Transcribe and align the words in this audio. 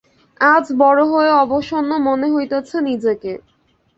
আজ 0.41 0.65
বড় 0.79 1.01
অবসন্ন 1.43 1.91
মনে 2.07 2.27
হইতেছে 2.33 2.77
নিজেকে। 2.89 3.31